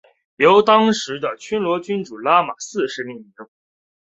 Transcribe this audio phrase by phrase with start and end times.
[0.37, 3.25] 由当时的暹罗君主拉玛四世命名。